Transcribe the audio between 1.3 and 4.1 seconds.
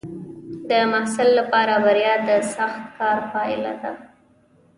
لپاره بریا د سخت کار پایله ده.